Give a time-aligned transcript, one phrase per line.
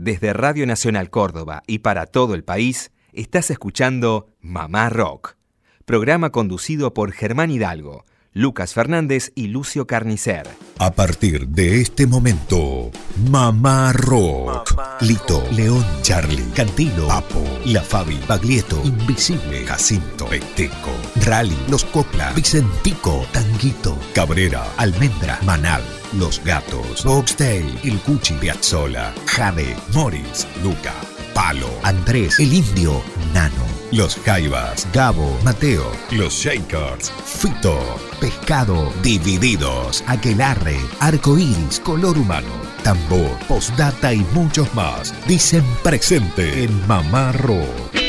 [0.00, 5.36] Desde Radio Nacional Córdoba y para todo el país, estás escuchando Mamá Rock,
[5.84, 10.48] programa conducido por Germán Hidalgo, Lucas Fernández y Lucio Carnicer.
[10.78, 12.90] A partir de este momento,
[13.30, 14.74] Mamá Rock.
[15.02, 20.92] Lito, León, Charlie, Cantilo, Papo, La Fabi, Baglietto, Invisible, Jacinto, Peteco,
[21.26, 25.82] Rally, Los Copla, Vicentico, Tanguito, Cabrera, Almendra, Manal,
[26.12, 30.94] Los Gatos, Boxtail, El Cuchi, Piazzola, Jade, Morris, Luca,
[31.34, 33.70] Palo, Andrés, El Indio, Nano.
[33.92, 37.78] Los Jaivas, Gabo, Mateo, Los Shakers, Fito,
[38.20, 42.48] Pescado, Divididos, Aquelarre, Arcoíris, Color Humano,
[42.84, 46.86] Tambor, Postdata y muchos más dicen presente en.
[46.86, 48.00] Mamá Rock.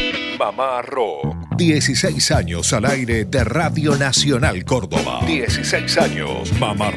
[1.57, 5.21] 16 años al aire de Radio Nacional Córdoba.
[5.25, 6.91] 16 años mamá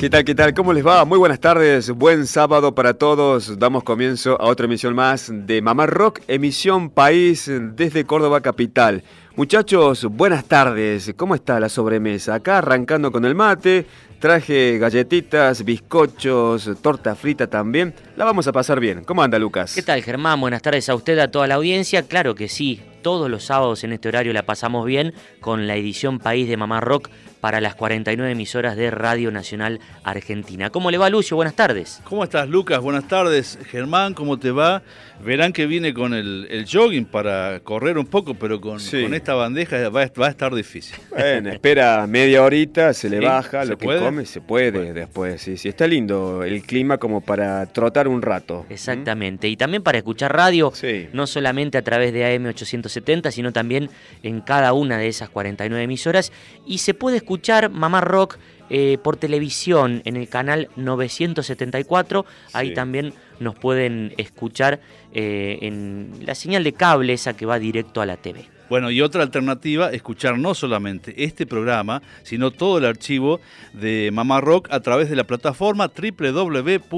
[0.00, 0.54] ¿Qué tal, qué tal?
[0.54, 1.04] ¿Cómo les va?
[1.04, 3.58] Muy buenas tardes, buen sábado para todos.
[3.58, 9.04] Damos comienzo a otra emisión más de Mamá Rock, emisión País desde Córdoba Capital.
[9.36, 11.12] Muchachos, buenas tardes.
[11.18, 12.32] ¿Cómo está la sobremesa?
[12.32, 13.84] Acá arrancando con el mate,
[14.20, 17.92] traje galletitas, bizcochos, torta frita también.
[18.16, 19.04] La vamos a pasar bien.
[19.04, 19.74] ¿Cómo anda, Lucas?
[19.74, 20.40] ¿Qué tal, Germán?
[20.40, 22.04] Buenas tardes a usted, a toda la audiencia.
[22.04, 26.20] Claro que sí, todos los sábados en este horario la pasamos bien con la edición
[26.20, 30.70] País de Mamá Rock para las 49 emisoras de Radio Nacional Argentina.
[30.70, 31.36] ¿Cómo le va, Lucio?
[31.36, 32.00] Buenas tardes.
[32.04, 32.80] ¿Cómo estás, Lucas?
[32.80, 33.58] Buenas tardes.
[33.70, 34.82] Germán, ¿cómo te va?
[35.24, 39.88] Verán que viene con el, jogging para correr un poco, pero con, con esta bandeja
[39.90, 40.96] va, a estar difícil.
[41.10, 45.42] Bueno, espera media horita, se le baja, lo que come se puede después.
[45.42, 48.64] Sí, sí, está lindo el clima como para trotar un rato.
[48.70, 49.48] Exactamente.
[49.48, 50.72] Y también para escuchar radio,
[51.12, 53.90] no solamente a través de AM 870, sino también
[54.22, 56.32] en cada una de esas 49 emisoras.
[56.66, 58.38] Y se puede escuchar escuchar Mamá Rock
[58.70, 62.26] eh, por televisión en el canal 974.
[62.52, 64.80] Ahí también nos pueden escuchar
[65.12, 68.48] eh, en la señal de cable, esa que va directo a la TV.
[68.68, 73.38] Bueno, y otra alternativa, escuchar no solamente este programa, sino todo el archivo
[73.74, 76.90] de Mamá Rock a través de la plataforma www.cont.ar.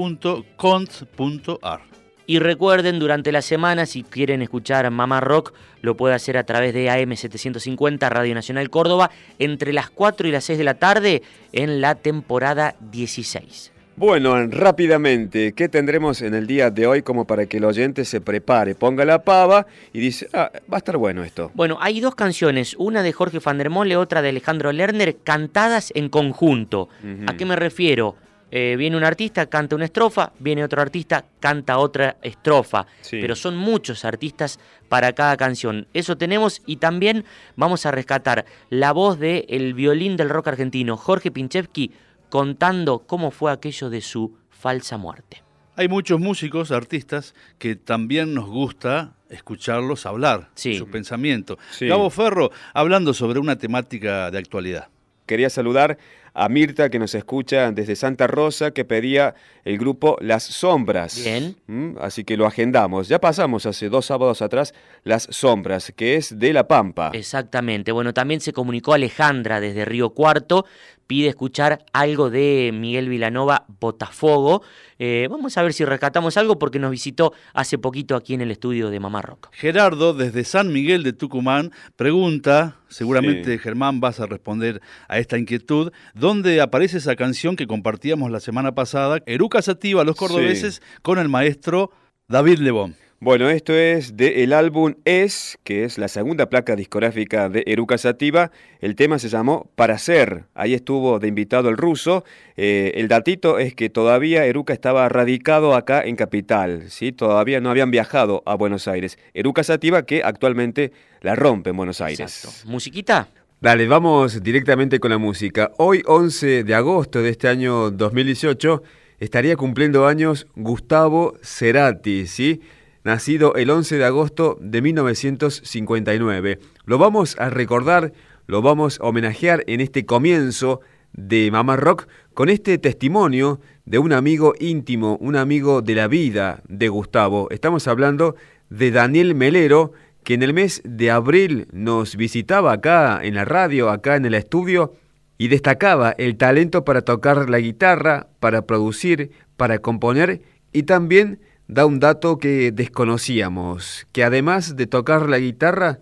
[2.25, 6.73] Y recuerden, durante la semana, si quieren escuchar Mamá Rock, lo puede hacer a través
[6.73, 11.81] de AM750 Radio Nacional Córdoba entre las 4 y las 6 de la tarde en
[11.81, 13.73] la temporada 16.
[13.95, 18.21] Bueno, rápidamente, ¿qué tendremos en el día de hoy como para que el oyente se
[18.21, 21.51] prepare, ponga la pava y dice, ah, va a estar bueno esto?
[21.53, 25.91] Bueno, hay dos canciones, una de Jorge van der Mole, otra de Alejandro Lerner, cantadas
[25.93, 26.89] en conjunto.
[27.27, 28.15] ¿A qué me refiero?
[28.55, 32.85] Eh, viene un artista, canta una estrofa, viene otro artista, canta otra estrofa.
[33.09, 34.59] Pero son muchos artistas
[34.89, 35.87] para cada canción.
[35.95, 37.25] Eso tenemos y también
[37.55, 41.93] vamos a rescatar la voz del el violín del rock argentino, Jorge Pinchevsky,
[42.29, 45.41] contando cómo fue aquello de su falsa muerte.
[45.75, 51.57] Hay muchos músicos, artistas, que también nos gusta escucharlos hablar, su pensamiento.
[51.81, 54.89] Gabo Ferro, hablando sobre una temática de actualidad.
[55.25, 55.97] Quería saludar
[56.33, 59.35] a Mirta que nos escucha desde Santa Rosa que pedía
[59.65, 61.23] el grupo Las Sombras.
[61.23, 61.55] Bien.
[61.67, 61.97] ¿Mm?
[61.99, 63.07] Así que lo agendamos.
[63.07, 64.73] Ya pasamos hace dos sábados atrás
[65.03, 67.11] Las Sombras, que es de La Pampa.
[67.13, 67.91] Exactamente.
[67.91, 70.65] Bueno, también se comunicó Alejandra desde Río Cuarto
[71.07, 74.63] pide escuchar algo de Miguel Vilanova Botafogo.
[74.99, 78.51] Eh, vamos a ver si rescatamos algo porque nos visitó hace poquito aquí en el
[78.51, 79.49] estudio de Mamá Rock.
[79.51, 85.91] Gerardo, desde San Miguel de Tucumán, pregunta, seguramente Germán vas a responder a esta inquietud,
[86.13, 91.29] ¿dónde aparece esa canción que compartíamos la semana pasada, Eruca Sativa, los cordobeses, con el
[91.29, 91.91] maestro
[92.27, 92.95] David Lebón?
[93.23, 98.51] Bueno, esto es del álbum Es, que es la segunda placa discográfica de Eruca Sativa.
[98.81, 100.43] El tema se llamó Para Ser.
[100.53, 102.25] Ahí estuvo de invitado el ruso.
[102.57, 106.89] Eh, el datito es que todavía Eruca estaba radicado acá en Capital.
[106.89, 107.13] ¿sí?
[107.13, 109.17] Todavía no habían viajado a Buenos Aires.
[109.33, 112.19] Eruca Sativa que actualmente la rompe en Buenos Aires.
[112.19, 112.69] Exacto.
[112.69, 113.29] ¿Musiquita?
[113.61, 115.71] Dale, vamos directamente con la música.
[115.77, 118.83] Hoy, 11 de agosto de este año 2018,
[119.19, 122.59] estaría cumpliendo años Gustavo Cerati, ¿sí?
[123.03, 126.59] Nacido el 11 de agosto de 1959.
[126.85, 128.13] Lo vamos a recordar,
[128.47, 130.81] lo vamos a homenajear en este comienzo
[131.13, 136.63] de Mamá Rock con este testimonio de un amigo íntimo, un amigo de la vida
[136.67, 137.49] de Gustavo.
[137.51, 138.35] Estamos hablando
[138.69, 139.91] de Daniel Melero,
[140.23, 144.33] que en el mes de abril nos visitaba acá en la radio, acá en el
[144.33, 144.93] estudio,
[145.37, 150.41] y destacaba el talento para tocar la guitarra, para producir, para componer
[150.71, 151.39] y también
[151.73, 155.99] da un dato que desconocíamos, que además de tocar la guitarra,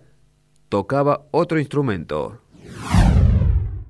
[0.68, 2.38] tocaba otro instrumento.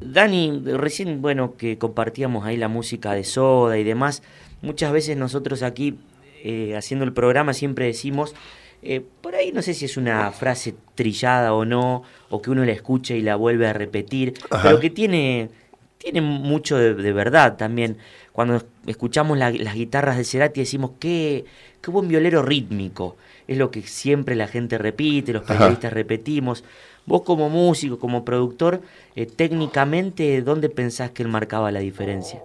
[0.01, 4.23] Dani, recién, bueno, que compartíamos ahí la música de Soda y demás,
[4.61, 5.99] muchas veces nosotros aquí,
[6.45, 8.35] eh, haciendo el programa, siempre decimos,
[8.83, 12.65] eh, por ahí no sé si es una frase trillada o no, o que uno
[12.65, 15.51] la escucha y la vuelve a repetir, pero que tiene,
[15.99, 17.99] tiene mucho de, verdad también.
[18.33, 21.45] Cuando escuchamos las guitarras de Cerati decimos, qué,
[21.83, 23.17] qué buen violero rítmico.
[23.47, 26.65] Es lo que siempre la gente repite, los periodistas repetimos.
[27.05, 28.81] Vos como músico, como productor,
[29.17, 32.41] eh, técnicamente, ¿dónde pensás que él marcaba la diferencia?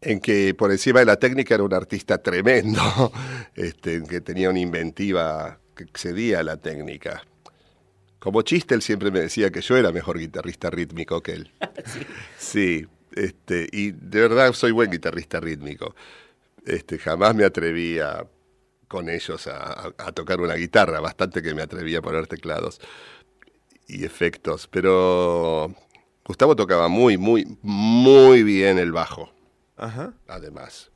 [0.00, 3.12] En que por encima de la técnica era un artista tremendo,
[3.54, 7.22] este, que tenía una inventiva que excedía la técnica.
[8.18, 11.52] Como chiste, él siempre me decía que yo era mejor guitarrista rítmico que él.
[12.38, 12.86] sí.
[13.14, 15.94] este, y de verdad soy buen guitarrista rítmico.
[16.64, 18.26] Este, jamás me atrevía
[18.88, 22.80] con ellos a, a, tocar una guitarra, bastante que me atrevía a poner teclados
[23.88, 25.74] y efectos, pero
[26.24, 29.30] Gustavo tocaba muy, muy, muy bien el bajo.
[29.76, 30.14] Ajá.
[30.26, 30.90] Además.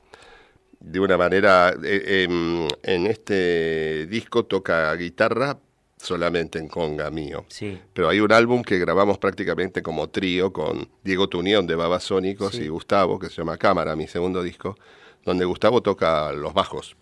[0.81, 5.59] De una manera, eh, em, en este disco toca guitarra
[5.99, 7.45] solamente en conga mío.
[7.49, 7.79] Sí.
[7.93, 12.69] Pero hay un álbum que grabamos prácticamente como trío con Diego Tunión de Babasónicos y
[12.69, 14.77] Gustavo, que se llama Cámara, mi segundo disco,
[15.25, 16.97] donde Gustavo toca los bajos,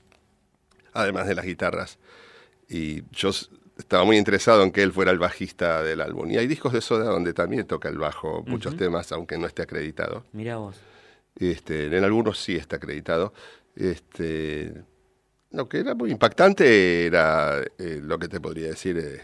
[0.99, 1.99] además de las guitarras.
[2.69, 3.33] Y yo
[3.79, 6.31] estaba muy interesado en que él fuera el bajista del álbum.
[6.31, 9.63] Y hay discos de Soda donde también toca el bajo, muchos temas, aunque no esté
[9.63, 10.25] acreditado.
[10.33, 10.77] Mira vos.
[11.37, 13.33] Este, en algunos sí está acreditado.
[13.77, 14.75] Este,
[15.53, 19.21] lo que era muy impactante era eh, lo que te podría decir, eh,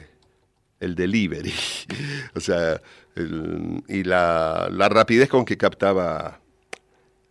[0.78, 1.52] el delivery.
[2.34, 2.80] o sea,
[3.16, 6.40] y la, rapidez con que captaba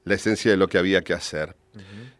[0.03, 1.55] la esencia de lo que había que hacer.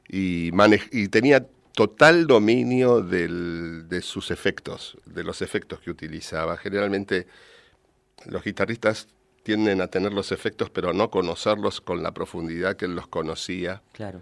[0.08, 0.52] y,
[0.92, 6.58] y tenía total dominio de sus efectos, de los efectos que utilizaba.
[6.58, 7.28] Generalmente
[8.26, 9.08] los guitarristas
[9.44, 13.82] tienden a tener los efectos, pero no conocerlos con la profundidad que él los conocía.
[13.92, 14.22] Claro.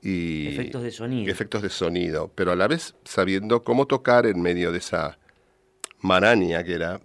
[0.00, 1.30] Y efectos de sonido.
[1.30, 5.18] Efectos de sonido, pero a la vez sabiendo cómo tocar en medio de esa
[6.00, 7.00] maraña que era.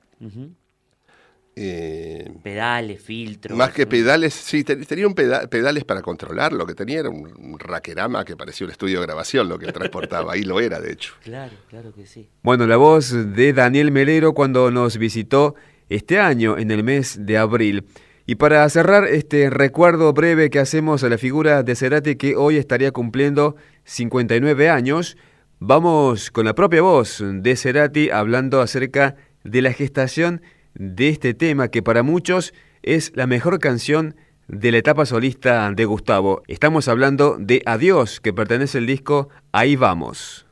[1.59, 3.57] Eh, pedales, filtros.
[3.57, 6.53] Más que pedales, sí, tenía un pedales para controlar.
[6.53, 10.33] Lo que tenía era un raquerama que parecía un estudio de grabación, lo que transportaba.
[10.33, 11.15] Ahí lo era, de hecho.
[11.23, 12.29] Claro, claro que sí.
[12.43, 15.55] Bueno, la voz de Daniel Melero cuando nos visitó
[15.89, 17.85] este año, en el mes de abril.
[18.27, 22.57] Y para cerrar este recuerdo breve que hacemos a la figura de Cerati que hoy
[22.57, 23.55] estaría cumpliendo
[23.85, 25.17] 59 años,
[25.57, 30.41] vamos con la propia voz de Cerati hablando acerca de la gestación
[30.77, 32.53] de este tema que para muchos
[32.83, 34.15] es la mejor canción
[34.47, 36.41] de la etapa solista de Gustavo.
[36.47, 40.45] Estamos hablando de Adiós, que pertenece al disco Ahí vamos.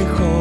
[0.00, 0.39] 最后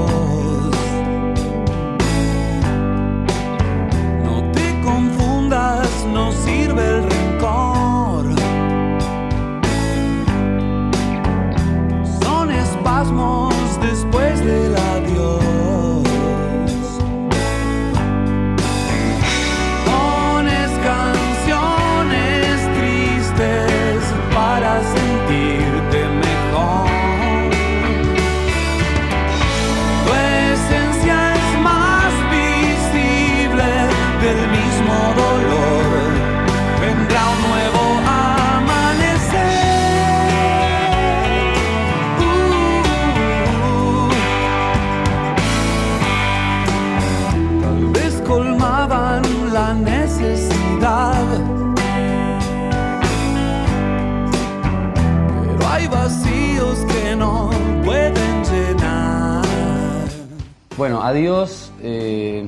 [61.09, 62.45] Adiós eh,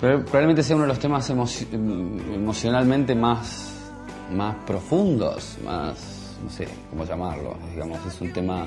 [0.00, 3.90] probablemente sea uno de los temas emocionalmente más,
[4.34, 8.66] más profundos, más, no sé cómo llamarlo, digamos, es un tema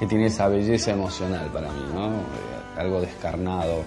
[0.00, 2.08] que tiene esa belleza emocional para mí, ¿no?
[2.08, 3.84] Eh, algo descarnado.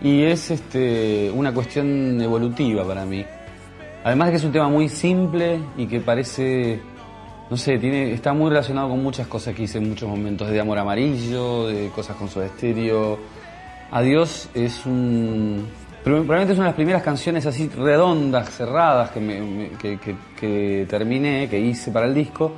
[0.00, 3.26] Y es este, una cuestión evolutiva para mí.
[4.04, 6.80] Además de que es un tema muy simple y que parece,
[7.50, 10.60] no sé, tiene, está muy relacionado con muchas cosas que hice en muchos momentos, de
[10.60, 13.18] amor amarillo, de cosas con su estéreo
[13.90, 15.66] Adiós es un.
[16.02, 21.90] Probablemente es una de las primeras canciones así redondas, cerradas que, que, terminé, que hice
[21.90, 22.52] para el disco.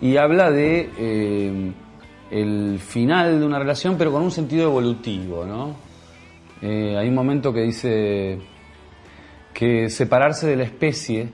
[0.00, 1.72] Y habla de eh,
[2.30, 5.74] el final de una relación, pero con un sentido evolutivo, ¿no?
[6.60, 8.38] Eh, hay un momento que dice
[9.52, 11.28] que separarse de la especie,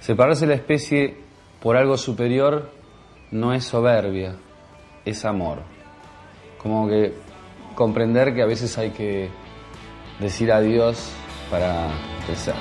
[0.00, 1.16] separarse de la especie
[1.60, 2.70] por algo superior
[3.30, 4.36] no es soberbia,
[5.04, 5.58] es amor.
[6.58, 7.12] Como que
[7.74, 9.30] comprender que a veces hay que
[10.20, 11.10] decir adiós
[11.50, 11.88] para
[12.26, 12.54] crecer.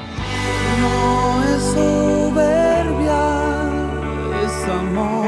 [0.79, 3.21] No es soberbia,
[4.43, 5.22] es amor.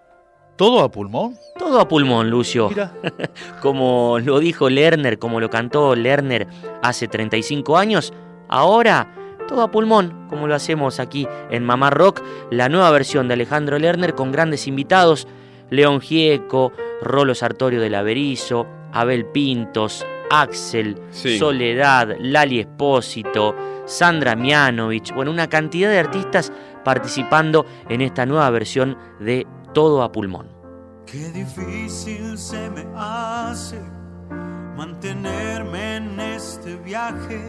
[0.56, 1.36] ¿Todo a pulmón?
[1.56, 2.70] Todo a pulmón, Lucio.
[2.70, 2.94] Mira.
[3.62, 6.48] como lo dijo Lerner, como lo cantó Lerner
[6.82, 8.14] hace 35 años,
[8.50, 9.14] ahora
[9.48, 13.78] todo a pulmón, como lo hacemos aquí en Mamá Rock, la nueva versión de Alejandro
[13.78, 15.28] Lerner con grandes invitados,
[15.70, 16.72] León Gieco,
[17.04, 18.66] Rolo Sartorio del Averizo,
[18.98, 26.52] Abel Pintos, Axel, Soledad, Lali Espósito, Sandra Mianovich, bueno, una cantidad de artistas
[26.84, 30.48] participando en esta nueva versión de Todo a Pulmón.
[31.06, 33.80] Qué difícil se me hace
[34.76, 37.40] mantenerme en este viaje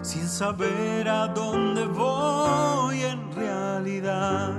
[0.00, 4.52] sin saber a dónde voy en realidad.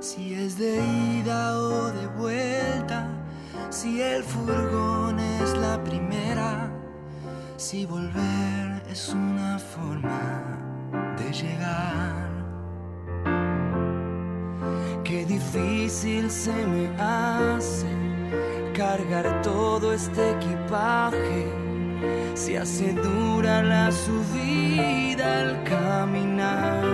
[0.00, 0.82] Si es de
[1.20, 3.13] ida o de vuelta
[3.74, 6.70] si el furgón es la primera,
[7.56, 10.60] si volver es una forma
[11.18, 12.30] de llegar.
[15.02, 17.88] Qué difícil se me hace
[18.74, 21.52] cargar todo este equipaje.
[22.34, 26.84] Si hace dura la subida al caminar.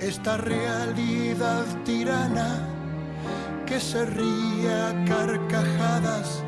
[0.00, 2.69] Esta realidad tirana
[3.70, 6.42] que se ría carcajadas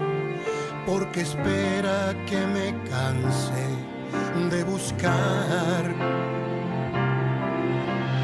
[0.85, 3.64] porque espera que me canse
[4.50, 5.85] de buscar.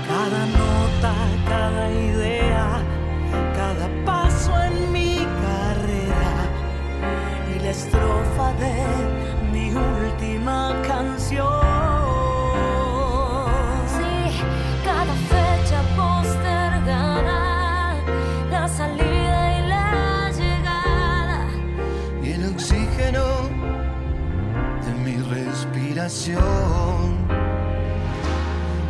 [0.09, 1.15] Cada nota,
[1.47, 2.83] cada idea,
[3.55, 6.35] cada paso en mi carrera
[7.55, 11.88] y la estrofa de mi última canción.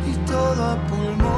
[0.07, 1.28] Y todo a pulmón,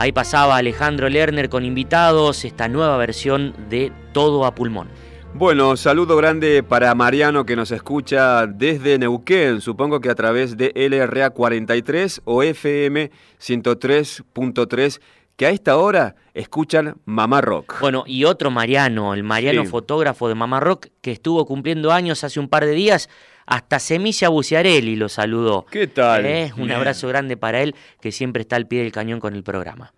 [0.00, 4.88] Ahí pasaba Alejandro Lerner con invitados, esta nueva versión de Todo a Pulmón.
[5.34, 10.72] Bueno, saludo grande para Mariano que nos escucha desde Neuquén, supongo que a través de
[10.74, 15.00] LRA 43 o FM 103.3
[15.36, 17.80] que a esta hora escuchan Mamá Rock.
[17.80, 22.40] Bueno, y otro Mariano, el Mariano fotógrafo de Mamá Rock, que estuvo cumpliendo años hace
[22.40, 23.10] un par de días,
[23.50, 25.66] hasta Semilla Buciarelli lo saludó.
[25.70, 26.24] ¿Qué tal?
[26.24, 26.52] ¿Eh?
[26.56, 29.92] Un abrazo grande para él, que siempre está al pie del cañón con el programa.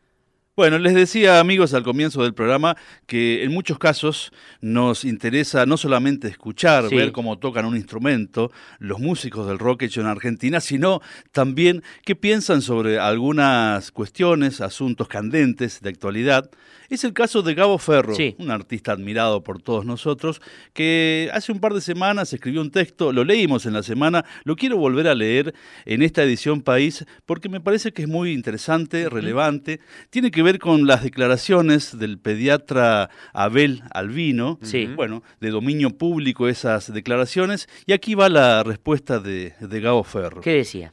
[0.57, 5.77] Bueno, les decía amigos al comienzo del programa que en muchos casos nos interesa no
[5.77, 11.01] solamente escuchar, ver cómo tocan un instrumento los músicos del rock hecho en Argentina, sino
[11.31, 16.51] también qué piensan sobre algunas cuestiones, asuntos candentes de actualidad
[16.95, 20.41] es el caso de Gabo Ferro, un artista admirado por todos nosotros,
[20.73, 24.57] que hace un par de semanas escribió un texto, lo leímos en la semana, lo
[24.57, 29.09] quiero volver a leer en esta edición País porque me parece que es muy interesante,
[29.09, 29.81] relevante,
[30.11, 34.59] tiene que ver con las declaraciones del pediatra Abel Albino,
[34.97, 40.41] bueno, de dominio público esas declaraciones, y aquí va la respuesta de, de Gabo Ferro.
[40.41, 40.93] ¿Qué decía?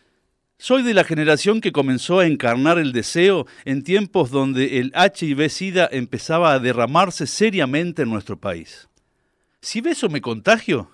[0.61, 5.87] Soy de la generación que comenzó a encarnar el deseo en tiempos donde el HIV-Sida
[5.89, 8.89] empezaba a derramarse seriamente en nuestro país.
[9.61, 10.91] ¿Si beso me contagio?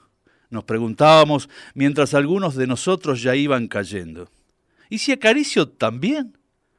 [0.51, 4.29] Nos preguntábamos mientras algunos de nosotros ya iban cayendo.
[4.87, 6.37] ¿Y si acaricio también?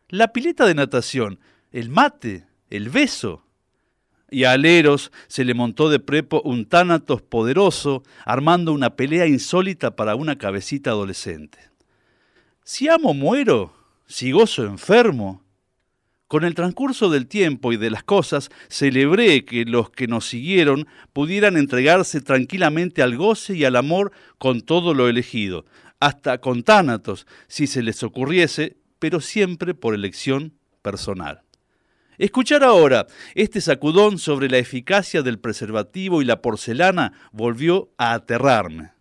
[0.09, 1.40] La pileta de natación,
[1.72, 3.44] el mate, el beso.
[4.31, 9.96] Y a Aleros se le montó de prepo un tánatos poderoso, armando una pelea insólita
[9.96, 11.66] para una cabecita adolescente.
[12.68, 13.72] Si amo, muero.
[14.09, 15.44] Si gozo, enfermo.
[16.26, 20.88] Con el transcurso del tiempo y de las cosas, celebré que los que nos siguieron
[21.12, 25.64] pudieran entregarse tranquilamente al goce y al amor con todo lo elegido,
[26.00, 30.52] hasta con tánatos, si se les ocurriese, pero siempre por elección
[30.83, 31.42] personal.
[32.18, 38.95] Escuchar ahora este sacudón sobre la eficacia del preservativo y la porcelana volvió a aterrarme.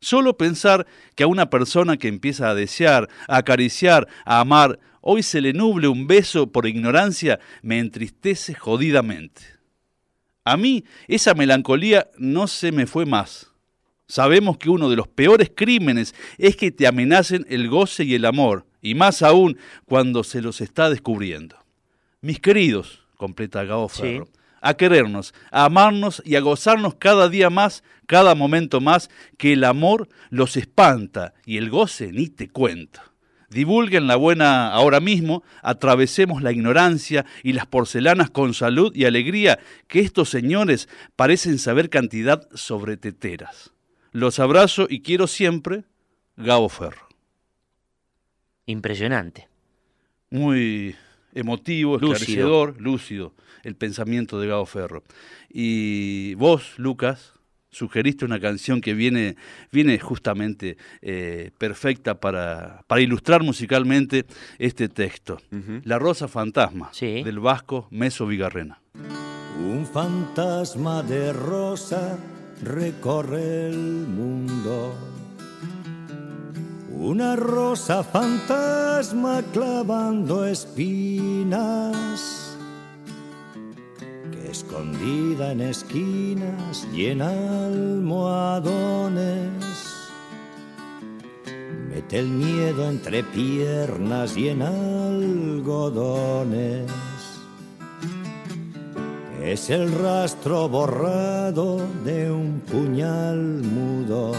[0.00, 5.22] Solo pensar que a una persona que empieza a desear, a acariciar, a amar, hoy
[5.22, 9.42] se le nuble un beso por ignorancia, me entristece jodidamente.
[10.44, 13.48] A mí esa melancolía no se me fue más.
[14.06, 18.24] Sabemos que uno de los peores crímenes es que te amenacen el goce y el
[18.24, 21.56] amor, y más aún cuando se los está descubriendo.
[22.22, 24.28] Mis queridos, completa Gabo Ferro,
[24.60, 29.64] a querernos, a amarnos y a gozarnos cada día más, cada momento más, que el
[29.64, 33.00] amor los espanta y el goce ni te cuento.
[33.50, 39.58] Divulguen la buena ahora mismo, atravesemos la ignorancia y las porcelanas con salud y alegría,
[39.88, 43.72] que estos señores parecen saber cantidad sobre teteras.
[44.12, 45.84] Los abrazo y quiero siempre,
[46.36, 47.08] Gabo Ferro.
[48.66, 49.48] Impresionante.
[50.30, 50.94] Muy
[51.34, 55.02] emotivo, esclarecedor, lúcido el pensamiento de Gao Ferro.
[55.48, 57.34] Y vos, Lucas,
[57.70, 59.36] sugeriste una canción que viene,
[59.70, 64.26] viene justamente eh, perfecta para, para, ilustrar musicalmente
[64.58, 65.40] este texto.
[65.84, 68.80] La Rosa Fantasma, del vasco Meso Vigarrena.
[69.58, 72.18] Un fantasma de rosa
[72.62, 75.19] recorre el mundo.
[77.00, 82.40] Una rosa fantasma clavando espinas
[84.50, 89.48] escondida en esquinas y en almohadones.
[91.88, 96.90] Mete el miedo entre piernas y en algodones.
[99.42, 104.34] Es el rastro borrado de un puñal mudo.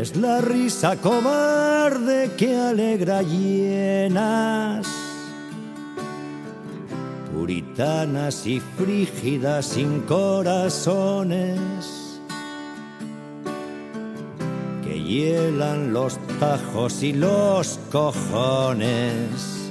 [0.00, 4.88] Es la risa cobarde que alegra llenas
[7.32, 12.18] puritanas y frígidas sin corazones,
[14.82, 19.63] que hielan los tajos y los cojones.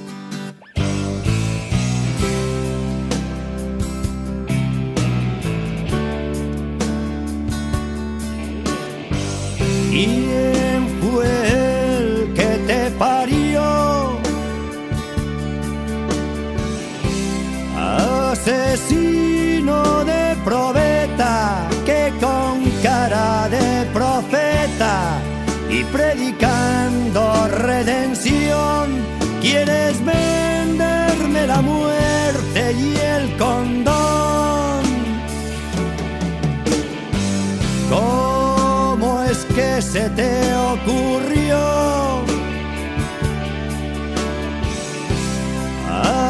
[39.92, 41.58] se te ocurrió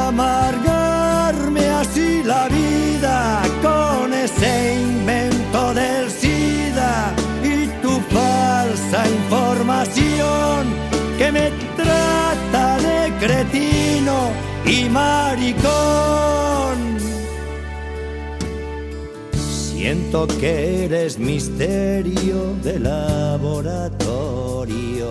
[0.07, 10.67] amargarme así la vida con ese invento del SIDA y tu falsa información
[11.19, 14.31] que me trata de cretino
[14.67, 16.13] y maricón.
[20.14, 25.09] Que eres misterio de laboratorio.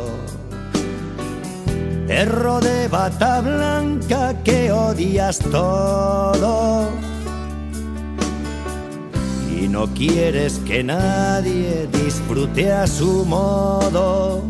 [2.08, 6.88] Perro de bata blanca que odias todo.
[9.54, 14.42] Y no quieres que nadie disfrute a su modo.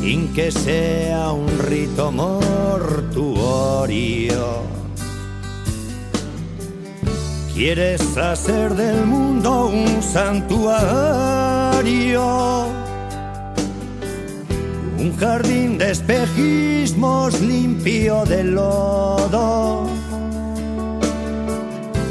[0.00, 3.22] Sin que sea un rito mortuorio.
[7.64, 10.66] Quieres hacer del mundo un santuario,
[14.98, 19.86] un jardín de espejismos limpio de lodo,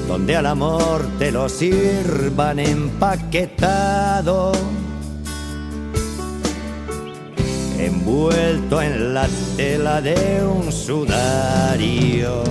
[0.08, 4.54] donde al amor te lo sirvan empaquetado,
[7.78, 12.42] envuelto en la tela de un sudario.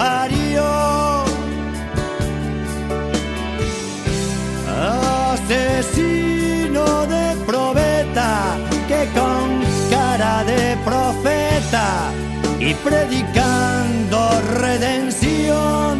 [0.00, 0.64] Parió.
[5.32, 8.30] Asesino de probeta
[8.88, 9.46] que con
[9.90, 11.86] cara de profeta
[12.58, 14.18] y predicando
[14.64, 15.92] redención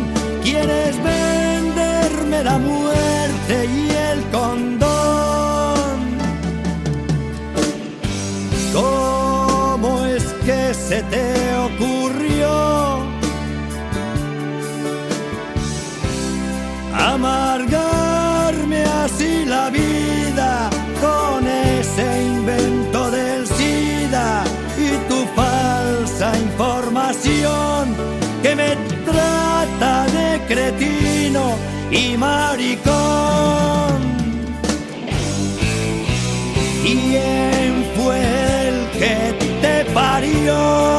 [0.42, 5.98] quieres venderme la muerte y el condón.
[8.72, 11.39] ¿Cómo es que se te
[17.20, 24.44] amargarme así la vida con ese invento del SIDA
[24.78, 27.94] y tu falsa información
[28.42, 28.70] que me
[29.04, 31.56] trata de cretino
[31.90, 33.98] y maricón.
[36.82, 38.18] ¿Quién fue
[38.68, 39.16] el que
[39.60, 40.89] te parió?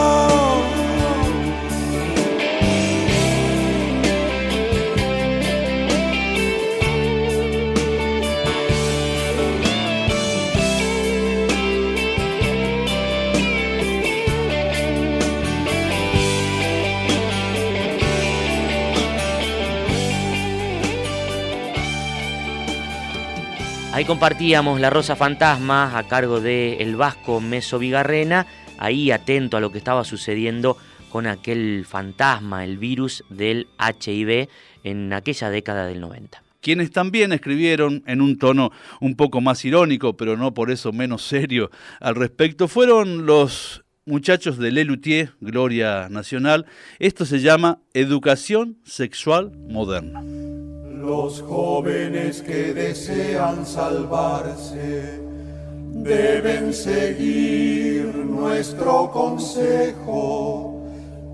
[24.05, 29.71] Compartíamos La Rosa Fantasma a cargo de el vasco Meso Vigarrena, ahí atento a lo
[29.71, 30.75] que estaba sucediendo
[31.09, 34.49] con aquel fantasma, el virus del HIV
[34.83, 36.43] en aquella década del 90.
[36.61, 41.21] Quienes también escribieron en un tono un poco más irónico, pero no por eso menos
[41.21, 46.65] serio al respecto, fueron los muchachos de Lelutier, Gloria Nacional.
[46.99, 50.21] Esto se llama Educación Sexual Moderna.
[51.01, 55.19] Los jóvenes que desean salvarse
[55.93, 60.79] deben seguir nuestro consejo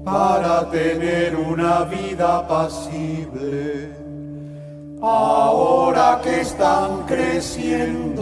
[0.05, 3.91] para tener una vida apacible.
[5.01, 8.15] Ahora que están creciendo,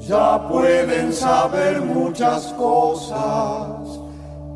[0.00, 3.98] ya pueden saber muchas cosas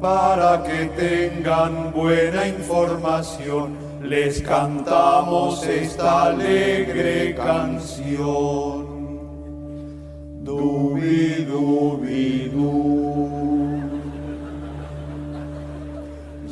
[0.02, 8.90] para que tengan buena información les cantamos esta alegre canción.
[10.42, 13.80] Dubi, dubi, du.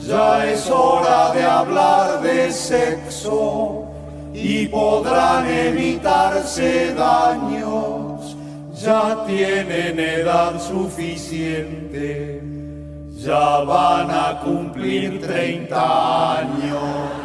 [0.07, 3.85] Ya es hora de hablar de sexo
[4.33, 8.37] y podrán evitarse daños.
[8.75, 12.43] Ya tienen edad suficiente,
[13.15, 17.20] ya van a cumplir 30 años.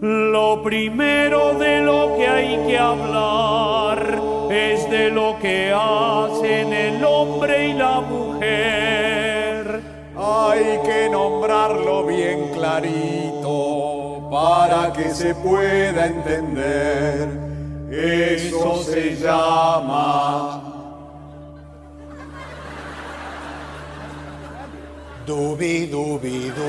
[0.00, 7.68] Lo primero de lo que hay que hablar es de lo que hacen el hombre
[7.68, 9.82] y la mujer.
[10.16, 17.28] Hay que nombrarlo bien clarito para que se pueda entender.
[17.90, 20.65] Eso se llama
[25.26, 26.68] Dubi, dubi, du.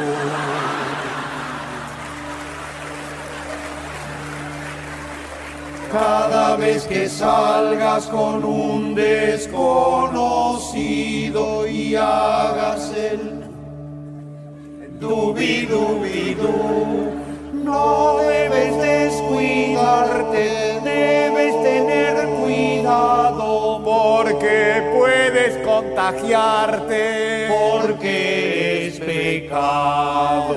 [5.92, 13.44] Cada vez que salgas con un desconocido y hagas el
[15.00, 16.36] dubi, dubi,
[17.54, 27.48] no debes descuidarte, debes tener cuidado porque puedes contagiarte.
[27.50, 28.37] Porque
[29.28, 30.56] pecado.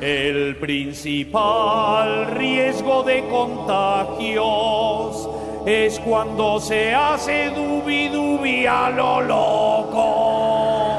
[0.00, 5.28] El principal riesgo de contagios
[5.64, 10.98] es cuando se hace dubi dubi a lo loco.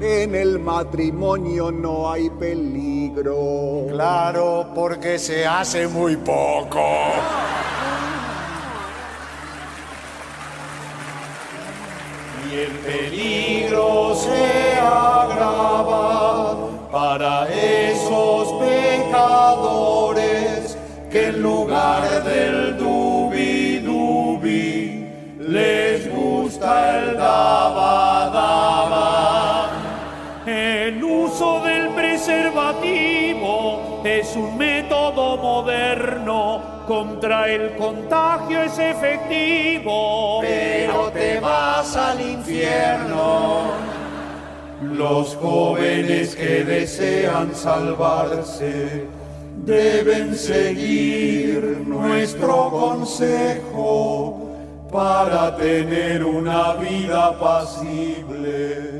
[0.00, 3.86] En el matrimonio no hay peligro.
[3.90, 6.80] Claro, porque se hace muy poco.
[12.52, 16.56] Y el peligro se agrava
[16.90, 20.76] para esos pecadores
[21.12, 25.06] que en lugar del dubi dubi
[25.38, 29.70] les gusta el daba daba.
[30.44, 40.40] El uso del preservativo es un método moderno contra el contagio es efectivo.
[41.40, 43.72] Vas al infierno.
[44.82, 49.06] Los jóvenes que desean salvarse
[49.56, 54.48] deben seguir nuestro consejo
[54.90, 58.99] para tener una vida pasible.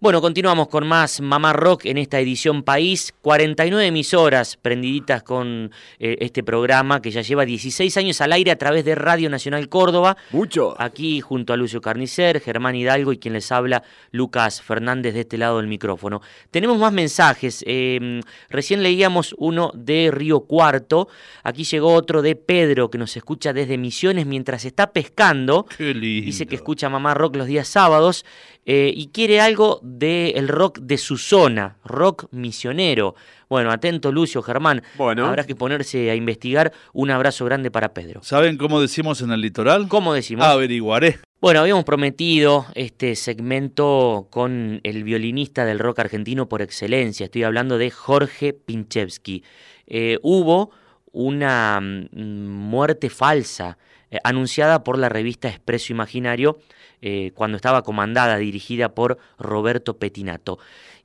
[0.00, 3.12] Bueno, continuamos con más Mamá Rock en esta edición País.
[3.20, 8.56] 49 emisoras prendiditas con eh, este programa que ya lleva 16 años al aire a
[8.56, 10.16] través de Radio Nacional Córdoba.
[10.30, 10.80] Mucho.
[10.80, 13.82] Aquí junto a Lucio Carnicer, Germán Hidalgo y quien les habla,
[14.12, 16.22] Lucas Fernández de este lado del micrófono.
[16.52, 17.64] Tenemos más mensajes.
[17.66, 21.08] Eh, recién leíamos uno de Río Cuarto.
[21.42, 25.66] Aquí llegó otro de Pedro que nos escucha desde Misiones mientras está pescando.
[25.76, 26.26] Qué lindo.
[26.26, 28.24] Dice que escucha Mamá Rock los días sábados
[28.70, 33.14] eh, y quiere algo del rock de su zona, rock misionero.
[33.48, 34.82] Bueno, atento Lucio, Germán.
[34.98, 35.24] Bueno.
[35.24, 36.74] Habrá que ponerse a investigar.
[36.92, 38.22] Un abrazo grande para Pedro.
[38.22, 39.88] ¿Saben cómo decimos en el litoral?
[39.88, 40.44] ¿Cómo decimos?
[40.44, 41.18] Averiguaré.
[41.40, 47.24] Bueno, habíamos prometido este segmento con el violinista del rock argentino por excelencia.
[47.24, 49.44] Estoy hablando de Jorge Pinchevsky.
[49.86, 50.72] Eh, hubo
[51.12, 53.78] una mm, muerte falsa
[54.10, 56.58] eh, anunciada por la revista Expreso Imaginario
[57.00, 60.58] eh, cuando estaba comandada, dirigida por Roberto Petinato.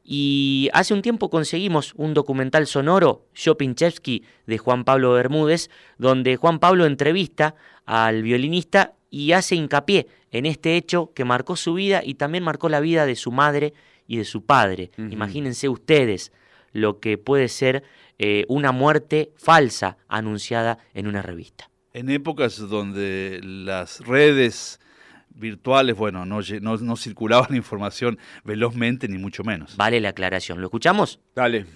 [0.04, 6.36] Y hace un tiempo conseguimos un documental sonoro, Yo Pinchevsky, de Juan Pablo Bermúdez, donde
[6.36, 12.02] Juan Pablo entrevista al violinista y hace hincapié en este hecho que marcó su vida
[12.04, 13.74] y también marcó la vida de su madre
[14.08, 14.92] y de su padre.
[14.98, 16.34] Imagínense ustedes
[16.74, 17.84] lo que puede ser
[18.18, 21.70] eh, una muerte falsa anunciada en una revista.
[21.96, 24.80] En épocas donde las redes
[25.36, 29.78] virtuales, bueno, no, no, no circulaba la información velozmente, ni mucho menos.
[29.78, 30.60] Vale la aclaración.
[30.60, 31.20] ¿Lo escuchamos?
[31.36, 31.68] Dale.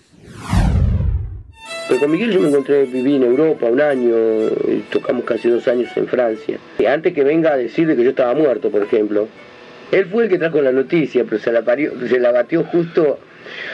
[1.88, 4.16] Pero con Miguel yo me encontré, viví en Europa un año,
[4.68, 6.58] y tocamos casi dos años en Francia.
[6.80, 9.28] Y antes que venga a decirle que yo estaba muerto, por ejemplo,
[9.92, 13.20] él fue el que trajo la noticia, pero se la, parió- se la batió justo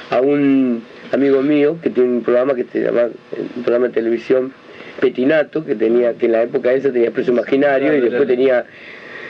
[0.10, 3.04] a un amigo mío que tiene un programa que se llama,
[3.56, 4.54] un programa de televisión,
[5.08, 8.64] Petinato, que tenía, que en la época esa tenía Expreso Imaginario y después tenía,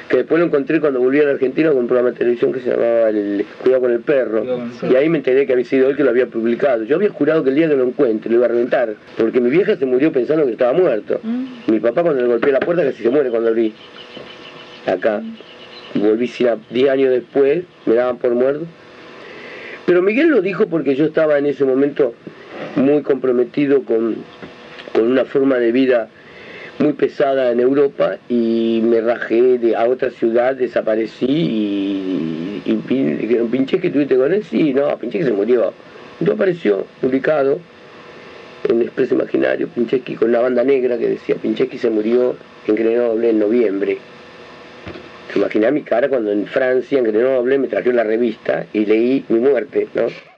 [0.08, 2.60] que después lo encontré cuando volví a la Argentina con un programa de televisión que
[2.60, 4.44] se llamaba el Cuidado con el Perro.
[4.92, 6.84] Y ahí me enteré que había sido él que lo había publicado.
[6.84, 9.50] Yo había jurado que el día que lo encuentre lo iba a reventar, porque mi
[9.50, 11.20] vieja se murió pensando que estaba muerto.
[11.66, 13.74] Mi papá cuando le golpeé la puerta casi se muere cuando lo vi.
[14.86, 15.24] Acá.
[15.96, 18.66] Y volví sin a- 10 años después, me daban por muerto.
[19.88, 22.14] Pero Miguel lo dijo porque yo estaba en ese momento
[22.76, 24.16] muy comprometido con,
[24.94, 26.08] con una forma de vida
[26.80, 33.50] muy pesada en Europa y me rajé de, a otra ciudad, desaparecí y, y, dijeron,
[33.50, 35.74] pinché que tuviste con él, sí, no, pinché que se murió.
[36.20, 37.60] Entonces apareció publicado
[38.70, 42.36] en Expreso Imaginario, Pincheski con una banda negra que decía Pincheski se murió
[42.68, 43.98] en Grenoble en noviembre.
[45.32, 49.26] Se imagina mi cara cuando en Francia, en Grenoble, me trajeron la revista y leí
[49.30, 50.33] mi muerte, ¿no?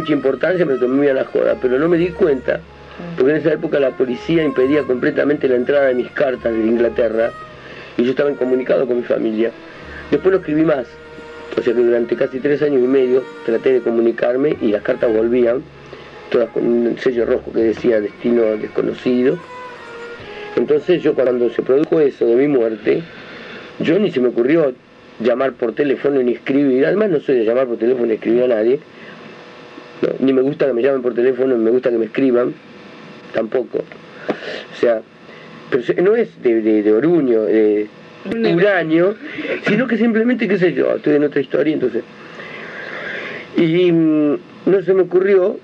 [0.00, 2.60] Mucha importancia, me tomé muy a la joda, pero no me di cuenta,
[3.16, 7.30] porque en esa época la policía impedía completamente la entrada de mis cartas de Inglaterra
[7.98, 9.50] y yo estaba incomunicado con mi familia.
[10.10, 10.86] Después no escribí más,
[11.56, 15.12] o sea que durante casi tres años y medio traté de comunicarme y las cartas
[15.12, 15.62] volvían,
[16.30, 19.38] todas con un sello rojo que decía destino desconocido.
[20.56, 23.02] Entonces yo cuando se produjo eso de mi muerte,
[23.80, 24.72] yo ni se me ocurrió
[25.20, 28.48] llamar por teléfono ni escribir, además no soy de llamar por teléfono ni escribir a
[28.48, 28.80] nadie,
[30.18, 32.54] ni me gusta que me llamen por teléfono, ni me gusta que me escriban,
[33.32, 33.78] tampoco.
[33.78, 35.02] O sea,
[35.70, 37.88] pero no es de, de, de oruño, de
[38.24, 39.16] uranio,
[39.66, 42.02] sino que simplemente, qué sé yo, estoy en otra historia, entonces.
[43.56, 45.58] Y mm, no se me ocurrió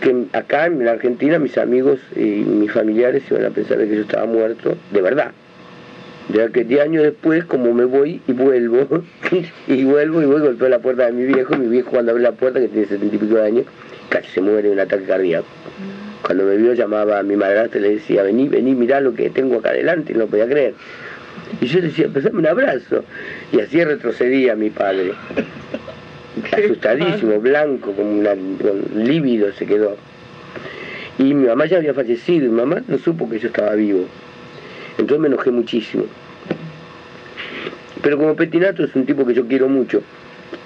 [0.00, 4.02] que acá en la Argentina mis amigos y mis familiares iban a pensar que yo
[4.02, 5.32] estaba muerto, de verdad.
[6.28, 9.02] Ya que 10 años después, como me voy y vuelvo,
[9.66, 12.32] y vuelvo y voy, golpeo la puerta de mi viejo, mi viejo cuando abre la
[12.32, 13.66] puerta, que tiene 70 y pico de años,
[14.08, 15.46] casi se muere de un ataque cardíaco.
[16.22, 19.30] Cuando me vio llamaba a mi madrastra y le decía, vení, vení, mirá lo que
[19.30, 20.74] tengo acá adelante, y no podía creer.
[21.60, 23.04] Y yo le decía, empezame un abrazo.
[23.52, 25.12] Y así retrocedía mi padre.
[26.52, 29.96] Asustadísimo, blanco, como una, con lívido se quedó.
[31.18, 34.06] Y mi mamá ya había fallecido, y mi mamá no supo que yo estaba vivo.
[34.98, 36.04] Entonces me enojé muchísimo.
[38.02, 40.02] Pero como Petinato es un tipo que yo quiero mucho,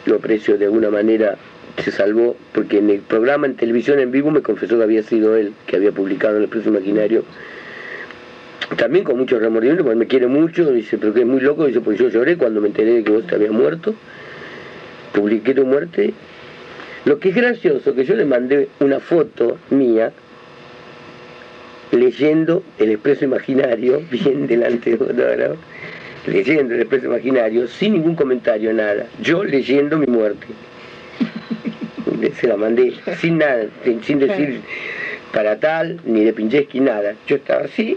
[0.07, 1.37] lo aprecio de alguna manera,
[1.83, 5.37] se salvó, porque en el programa en televisión en vivo me confesó que había sido
[5.37, 7.25] él, que había publicado en el precio imaginario.
[8.77, 11.81] También con mucho remordimiento, porque me quiere mucho, dice, pero que es muy loco, dice,
[11.81, 13.95] pues yo lloré cuando me enteré de que vos te habías muerto,
[15.12, 16.15] publiqué tu muerte.
[17.05, 20.12] Lo que es gracioso, que yo le mandé una foto mía,
[21.97, 25.57] leyendo el expreso imaginario, bien delante de uno,
[26.27, 29.07] leyendo el expreso imaginario, sin ningún comentario, nada.
[29.21, 30.47] Yo leyendo mi muerte.
[32.41, 33.67] Se la mandé sin nada,
[34.03, 34.61] sin decir
[35.33, 37.15] para tal, ni de Pincheski, nada.
[37.27, 37.97] Yo estaba así,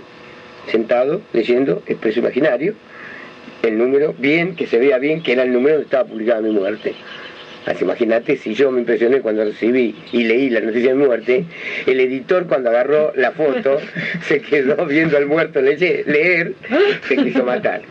[0.70, 2.76] sentado, leyendo expreso imaginario,
[3.64, 6.52] el número, bien, que se vea bien que era el número donde estaba publicada mi
[6.52, 6.94] muerte.
[7.66, 11.46] Así, imagínate si yo me impresioné cuando recibí y leí la noticia de mi muerte,
[11.86, 13.78] el editor cuando agarró la foto
[14.22, 16.54] se quedó viendo al muerto leer, leer
[17.08, 17.82] se quiso matar.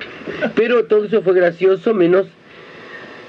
[0.54, 2.26] Pero todo eso fue gracioso, menos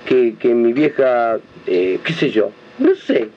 [0.05, 3.27] que, que mi vieja, eh, qué sé yo, no sé,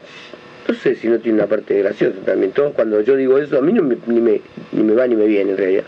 [0.68, 2.52] no sé si no tiene una parte graciosa también.
[2.52, 5.16] Todo cuando yo digo eso, a mí no me, ni, me, ni me va ni
[5.16, 5.84] me viene en realidad.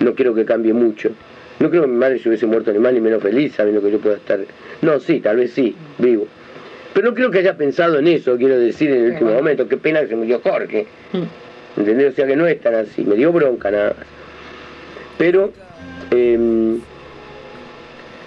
[0.00, 1.10] No quiero que cambie mucho.
[1.58, 3.90] No creo que mi madre se hubiese muerto ni más ni menos feliz sabiendo que
[3.90, 4.40] yo pueda estar.
[4.82, 6.28] No, sí, tal vez sí, vivo.
[6.96, 9.68] Pero no creo que haya pensado en eso, quiero decir, en el último momento.
[9.68, 10.86] Qué pena que se murió Jorge.
[11.76, 12.14] ¿Entendés?
[12.14, 13.04] O sea que no es tan así.
[13.04, 14.06] Me dio bronca nada más.
[15.18, 15.52] Pero
[16.10, 16.78] eh,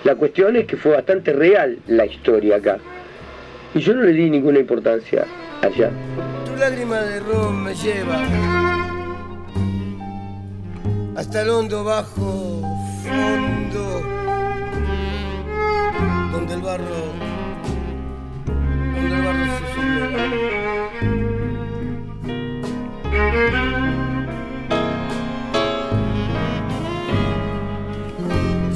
[0.03, 2.77] la cuestión es que fue bastante real la historia acá.
[3.73, 5.25] Y yo no le di ninguna importancia
[5.63, 5.89] allá.
[6.45, 8.23] Tu lágrima de ron me lleva
[11.15, 12.61] hasta el hondo bajo
[13.03, 14.01] fondo,
[16.31, 17.28] donde el barro,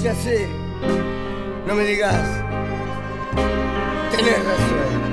[0.04, 0.48] Ya sé,
[1.66, 2.42] no me digas,
[4.12, 5.04] tenés razón.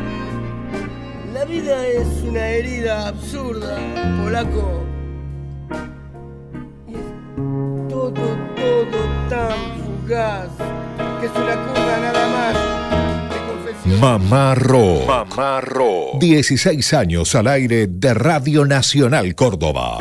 [1.33, 3.79] La vida es una herida absurda,
[4.23, 4.83] polaco.
[6.89, 10.51] Y es todo, todo tan fugaz
[11.21, 13.10] que es una curva nada más.
[14.01, 15.07] Mamá Rock.
[15.07, 16.19] Mamá Rock.
[16.21, 19.99] 16 años al aire de Radio Nacional Córdoba.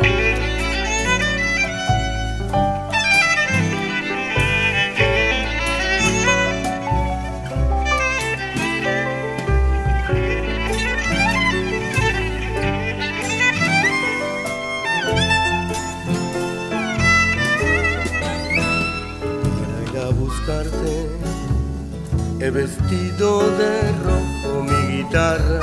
[22.49, 23.73] He vestido de
[24.03, 25.61] rojo mi guitarra,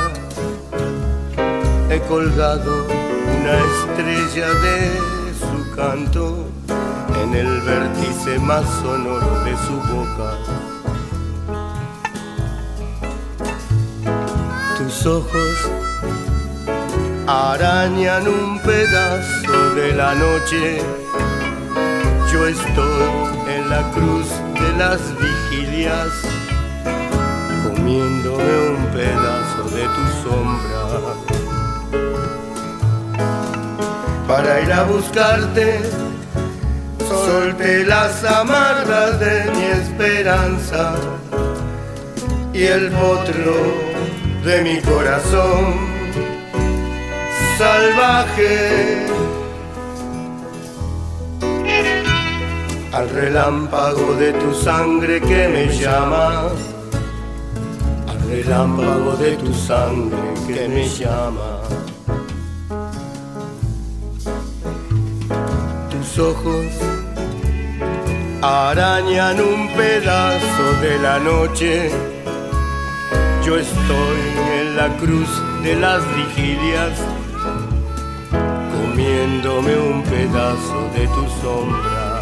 [1.91, 2.87] he colgado
[3.37, 4.79] una estrella de
[5.41, 6.47] su canto
[7.23, 10.31] en el vértice más sonoro de su boca.
[14.79, 15.57] Tus ojos
[17.27, 20.79] arañan un pedazo de la noche.
[22.33, 23.09] Yo estoy
[23.57, 26.36] en la cruz de las vigilias,
[27.87, 30.83] comiéndome un pedazo de tu sombra.
[34.27, 35.81] Para ir a buscarte,
[37.09, 40.95] solté las amarras de mi esperanza
[42.53, 43.55] y el potro
[44.45, 45.77] de mi corazón
[47.57, 49.07] salvaje.
[52.93, 56.49] Al relámpago de tu sangre que me llama,
[58.29, 61.61] relámpago de tu sangre que me llama.
[65.91, 66.67] Tus ojos
[68.43, 71.91] arañan un pedazo de la noche.
[73.45, 74.21] Yo estoy
[74.61, 75.31] en la cruz
[75.63, 76.99] de las vigilias,
[78.77, 82.21] comiéndome un pedazo de tu sombra.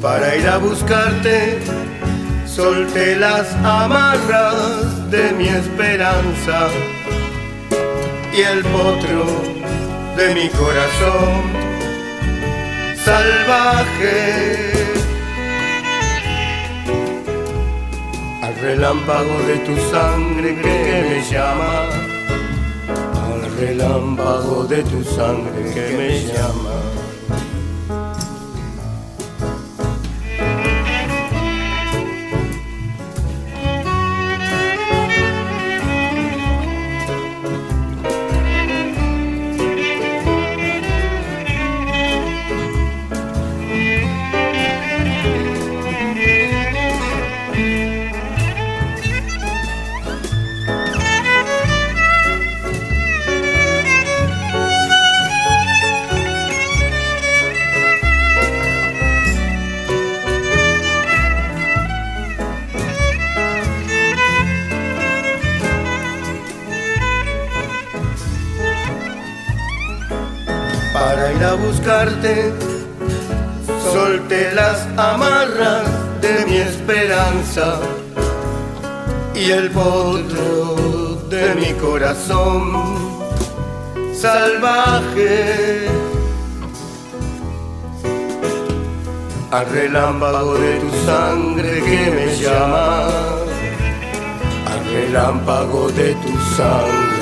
[0.00, 1.60] Para ir a buscarte,
[2.54, 6.68] solté las amarras de mi esperanza
[8.32, 9.24] y el potro
[10.16, 11.42] de mi corazón
[13.04, 14.72] salvaje.
[18.42, 21.88] Al relámpago de tu sangre que me llama,
[23.32, 27.03] al relámpago de tu sangre que me llama.
[79.46, 82.72] Y el potro de mi corazón
[84.14, 85.86] salvaje.
[89.50, 93.06] Al relámpago de tu sangre que me llama,
[94.72, 97.13] al relámpago de tu sangre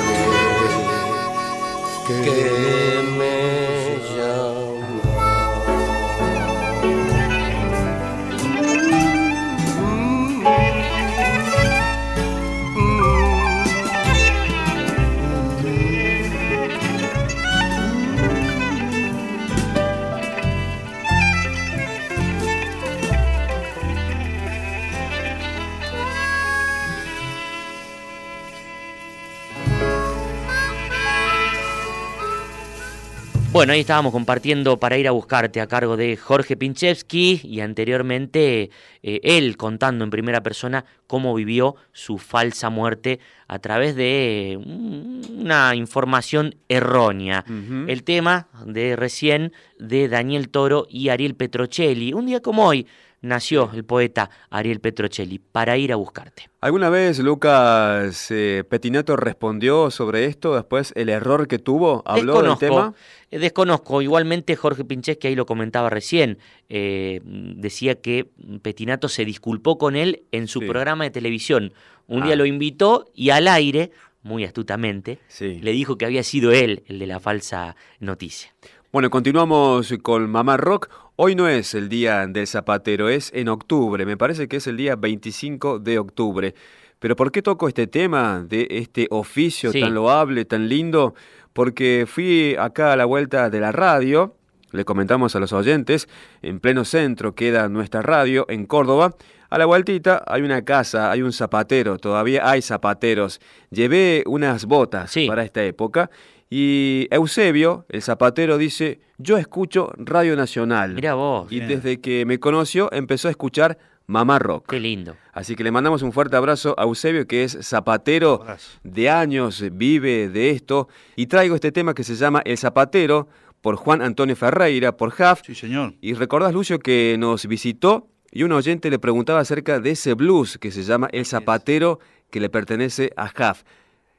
[33.63, 38.71] Bueno, ahí estábamos compartiendo para ir a buscarte a cargo de Jorge Pinchevsky y anteriormente
[39.01, 45.43] eh, él contando en primera persona cómo vivió su falsa muerte a través de mm,
[45.43, 47.45] una información errónea.
[47.87, 52.11] El tema de recién de Daniel Toro y Ariel Petrocelli.
[52.11, 52.85] Un día como hoy
[53.23, 56.49] nació el poeta Ariel Petrocelli para ir a buscarte.
[56.61, 62.03] ¿Alguna vez Lucas eh, Petinato respondió sobre esto después el error que tuvo?
[62.05, 62.93] ¿Habló del tema?
[63.31, 64.01] eh, desconozco.
[64.01, 66.37] Igualmente Jorge Pinches, ahí lo comentaba recién,
[66.69, 68.29] eh, decía que
[68.61, 70.67] Petinato se disculpó con él en su Sí.
[70.67, 71.73] programa de televisión.
[72.07, 72.25] Un Ah.
[72.27, 75.59] día lo invitó y al aire, muy astutamente, Sí.
[75.61, 78.53] le dijo que había sido él el de la falsa noticia.
[78.91, 80.89] Bueno, continuamos con Mamá Rock.
[81.15, 84.03] Hoy no es el día del zapatero, es en octubre.
[84.05, 86.55] Me parece que es el día 25 de octubre.
[86.97, 89.79] Pero ¿por qué toco este tema de este oficio Sí.
[89.79, 91.13] tan loable, tan lindo?
[91.53, 94.35] Porque fui acá a la vuelta de la radio,
[94.71, 96.07] le comentamos a los oyentes,
[96.41, 99.13] en pleno centro queda nuestra radio en Córdoba.
[99.51, 103.39] A la vueltita hay una casa, hay un zapatero, todavía hay zapateros.
[103.69, 106.09] Llevé unas botas para esta época
[106.55, 110.93] y Eusebio, el zapatero, dice, yo escucho Radio Nacional.
[110.93, 111.51] Mira vos.
[111.51, 114.67] Y desde que me conoció empezó a escuchar Mamá Rock.
[114.69, 115.17] Qué lindo.
[115.31, 118.45] Así que le mandamos un fuerte abrazo a Eusebio, que es zapatero
[118.83, 120.89] de años, vive de esto.
[121.15, 123.27] Y traigo este tema que se llama El Zapatero,
[123.61, 125.41] por Juan Antonio Ferreira, por Jaf.
[125.43, 125.95] Sí, señor.
[126.01, 130.59] Y recordás, Lucio, que nos visitó y un oyente le preguntaba acerca de ese blues
[130.59, 131.99] que se llama El Zapatero,
[132.29, 133.63] que le pertenece a Jaf.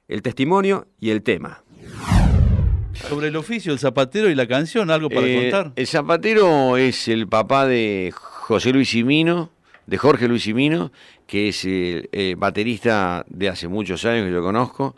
[0.09, 1.64] El testimonio y el tema.
[2.95, 5.73] Sobre el oficio, el zapatero y la canción, algo para Eh, contar.
[5.77, 9.51] El zapatero es el papá de José Luis Simino,
[9.87, 10.91] de Jorge Luis Simino,
[11.27, 14.97] que es el eh, baterista de hace muchos años que yo conozco,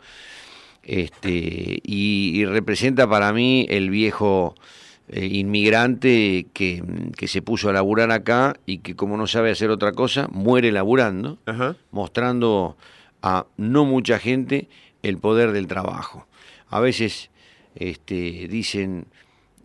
[0.83, 4.55] este, y, y representa para mí el viejo
[5.09, 6.83] eh, inmigrante que,
[7.17, 10.71] que se puso a laburar acá y que como no sabe hacer otra cosa, muere
[10.71, 11.39] laburando,
[11.91, 12.77] mostrando
[13.21, 14.69] a no mucha gente
[15.03, 16.27] el poder del trabajo.
[16.69, 17.29] A veces
[17.79, 19.07] este, dicen,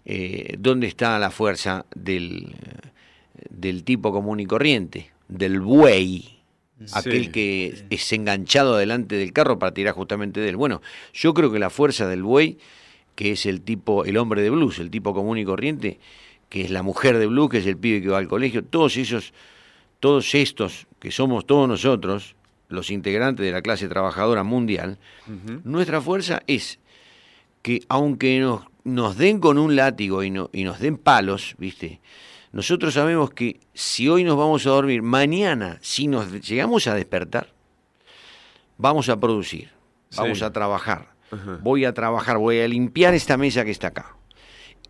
[0.04, 2.54] eh, ¿dónde está la fuerza del,
[3.50, 5.10] del tipo común y corriente?
[5.28, 6.40] Del buey,
[6.92, 10.56] aquel que es enganchado delante del carro para tirar justamente de él.
[10.56, 10.82] Bueno,
[11.12, 12.58] yo creo que la fuerza del buey,
[13.14, 16.00] que es el tipo, el hombre de blues, el tipo común y corriente,
[16.48, 18.96] que es la mujer de blues, que es el pibe que va al colegio, todos
[18.96, 19.32] esos,
[20.00, 22.36] todos estos que somos todos nosotros,
[22.68, 24.98] los integrantes de la clase trabajadora mundial,
[25.64, 26.78] nuestra fuerza es
[27.62, 32.00] que aunque nos, nos den con un látigo y, no, y nos den palos, ¿viste?
[32.52, 37.48] Nosotros sabemos que si hoy nos vamos a dormir, mañana, si nos llegamos a despertar,
[38.76, 39.70] vamos a producir,
[40.16, 41.12] vamos a trabajar.
[41.62, 44.16] Voy a trabajar, voy a limpiar esta mesa que está acá.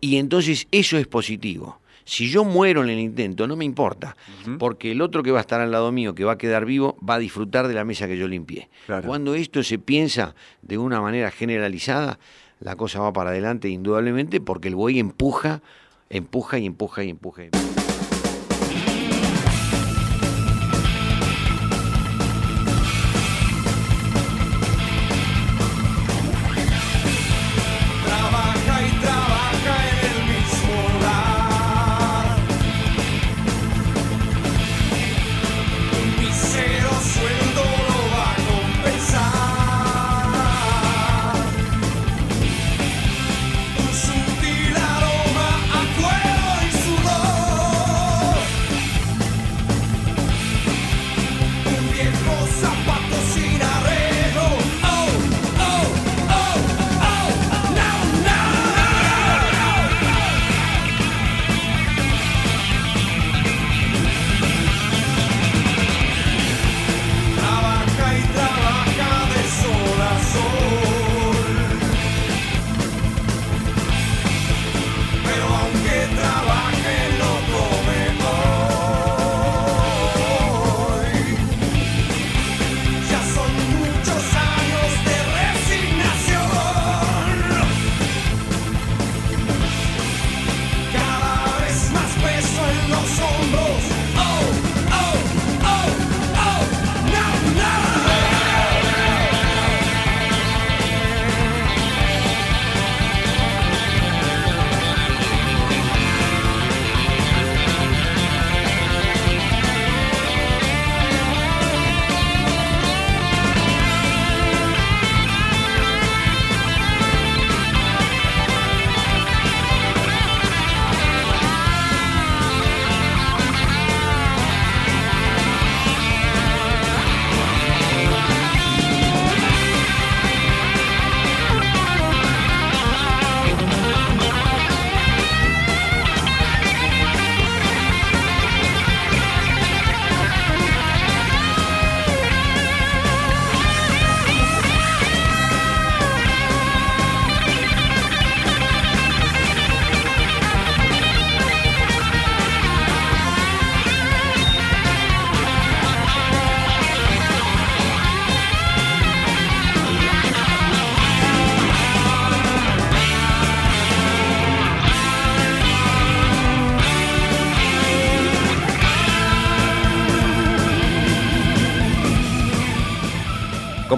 [0.01, 1.79] Y entonces eso es positivo.
[2.03, 4.17] Si yo muero en el intento, no me importa,
[4.59, 6.97] porque el otro que va a estar al lado mío, que va a quedar vivo,
[6.97, 8.69] va a disfrutar de la mesa que yo limpié.
[9.05, 12.19] Cuando esto se piensa de una manera generalizada,
[12.63, 15.61] la cosa va para adelante indudablemente porque el buey empuja,
[16.09, 17.43] empuja y empuja y empuja.
[17.43, 17.72] Y empuja.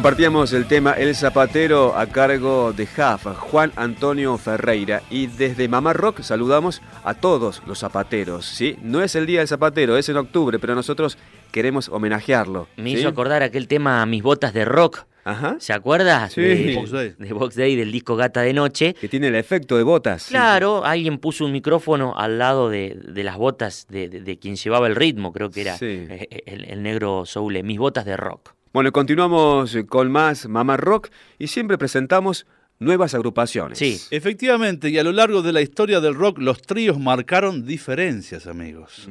[0.05, 5.01] Compartíamos el tema El Zapatero a cargo de Jaf, Juan Antonio Ferreira.
[5.09, 8.45] Y desde Mamá Rock saludamos a todos los zapateros.
[8.45, 8.77] ¿sí?
[8.83, 11.17] No es el día del zapatero, es en octubre, pero nosotros
[11.51, 12.67] queremos homenajearlo.
[12.77, 15.07] Me hizo acordar aquel tema Mis botas de rock.
[15.23, 15.55] Ajá.
[15.57, 16.29] ¿Se acuerda?
[16.29, 16.41] Sí.
[16.41, 17.15] De, Box Day.
[17.17, 18.93] de Box Day, del disco Gata de Noche.
[18.93, 20.27] Que tiene el efecto de botas.
[20.27, 24.85] Claro, alguien puso un micrófono al lado de, de las botas de, de, quien llevaba
[24.85, 28.54] el ritmo, creo que era el, el, negro Soule, Mis botas de rock.
[28.76, 31.07] Bueno, continuamos con más Mamá Rock
[31.39, 32.45] y siempre presentamos
[32.78, 33.80] nuevas agrupaciones.
[33.80, 34.01] Sí.
[34.11, 39.07] Efectivamente, y a lo largo de la historia del rock los tríos marcaron diferencias, amigos.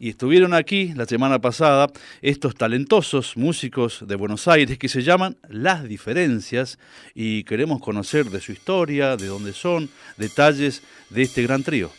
[0.00, 1.86] Y estuvieron aquí la semana pasada
[2.20, 6.80] estos talentosos músicos de Buenos Aires que se llaman Las Diferencias
[7.14, 11.92] y queremos conocer de su historia, de dónde son, detalles de este gran trío.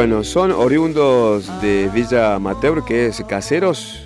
[0.00, 4.00] Bueno, son oriundos de Villa Amateur, que es caseros.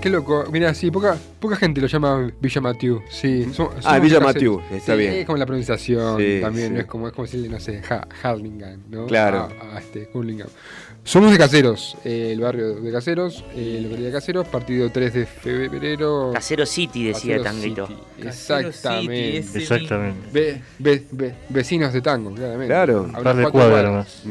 [0.00, 0.46] Qué loco.
[0.50, 3.00] Mira, sí, poca, poca gente lo llama Villa Matiu.
[3.08, 3.46] Sí.
[3.54, 4.18] son- Ah, Villa.
[4.18, 5.12] Matiu, está Sí, bien.
[5.14, 6.74] Es como la pronunciación Sí, también, sí.
[6.74, 9.06] no es como, es como decirle, no sé, Ha- Harlingham, ¿no?
[9.06, 9.48] Claro.
[9.72, 10.48] A, a este, Hurlingham.
[11.04, 15.26] Somos de Caseros, eh, el barrio de Caseros, eh, localidad de Caseros, partido 3 de
[15.26, 16.32] febrero.
[16.34, 17.86] Casero City, decía Casero Tanguito.
[17.86, 19.42] City, Exactamente.
[19.44, 20.28] City, Exactamente.
[20.32, 22.66] Ve- ve- ve- vecinos de tango, claramente.
[22.66, 23.08] Claro.
[23.22, 24.22] Par de cuadras.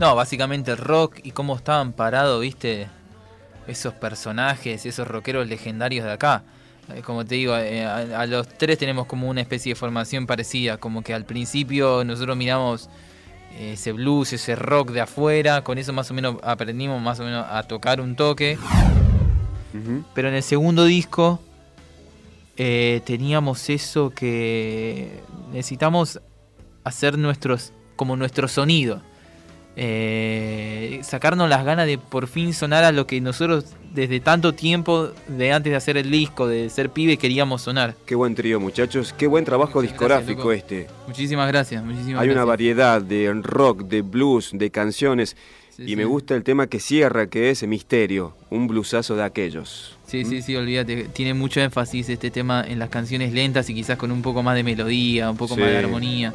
[0.00, 2.88] No, básicamente el rock y cómo estaban parados, viste,
[3.66, 6.44] esos personajes, esos rockeros legendarios de acá.
[6.94, 10.26] Eh, Como te digo, eh, a, a los tres tenemos como una especie de formación
[10.26, 12.88] parecida, como que al principio nosotros miramos
[13.58, 17.24] eh, ese blues, ese rock de afuera, con eso más o menos aprendimos más o
[17.24, 18.56] menos a tocar un toque.
[20.14, 21.40] Pero en el segundo disco
[22.56, 25.20] eh, teníamos eso que
[25.52, 26.20] necesitamos
[26.84, 29.02] hacer nuestros como nuestro sonido.
[29.80, 33.64] Eh, sacarnos las ganas de por fin sonar a lo que nosotros
[33.94, 37.94] desde tanto tiempo de antes de hacer el disco, de ser pibe, queríamos sonar.
[38.04, 39.14] Qué buen trío, muchachos.
[39.16, 40.88] Qué buen trabajo discográfico este.
[41.06, 45.36] Muchísimas gracias, muchísimas Hay una variedad de rock, de blues, de canciones.
[45.78, 49.96] y me gusta el tema que cierra, que es Misterio, un bluesazo de aquellos.
[50.08, 51.04] Sí, sí, sí, olvídate.
[51.04, 54.56] Tiene mucho énfasis este tema en las canciones lentas y quizás con un poco más
[54.56, 56.32] de melodía, un poco más de armonía.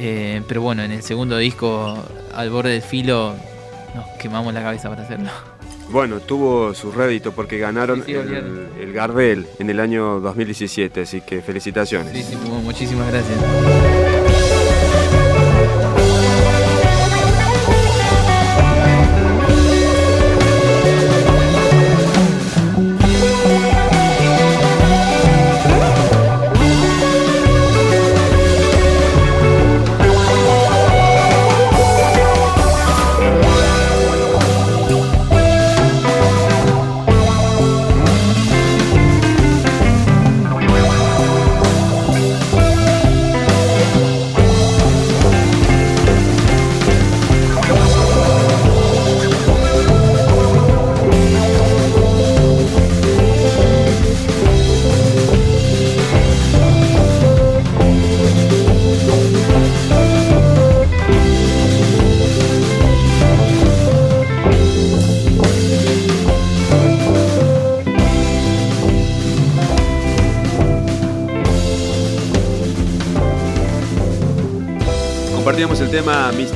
[0.00, 1.98] Eh, pero bueno, en el segundo disco,
[2.34, 3.34] al borde del filo,
[3.96, 5.28] nos quemamos la cabeza para hacerlo.
[5.90, 8.46] Bueno, tuvo su rédito porque ganaron Sí, sí, olvídate.
[8.46, 12.12] el, el Gardel en el año 2017, así que felicitaciones.
[12.12, 13.38] Sí, sí, mu- muchísimas gracias.